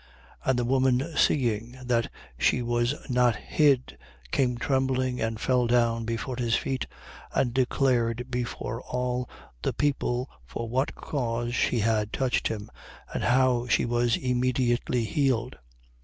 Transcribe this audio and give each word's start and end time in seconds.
8:47. 0.45 0.49
And 0.49 0.57
the 0.57 0.65
woman 0.65 1.13
seeing 1.15 1.77
that 1.85 2.11
she 2.35 2.63
was 2.63 2.95
not 3.07 3.35
hid, 3.35 3.99
came 4.31 4.57
trembling 4.57 5.21
and 5.21 5.39
fell 5.39 5.67
down 5.67 6.05
before 6.05 6.37
his 6.37 6.55
feet 6.55 6.87
and 7.35 7.53
declared 7.53 8.25
before 8.31 8.81
all 8.81 9.29
the 9.61 9.73
people 9.73 10.27
for 10.43 10.67
what 10.67 10.95
cause 10.95 11.53
she 11.53 11.81
had 11.81 12.11
touched 12.11 12.47
him, 12.47 12.71
and 13.13 13.23
how 13.25 13.67
she 13.67 13.85
was 13.85 14.17
immediately 14.17 15.03
healed. 15.05 15.57